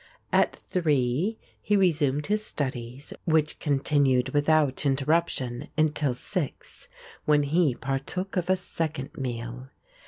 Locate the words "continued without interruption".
3.59-5.67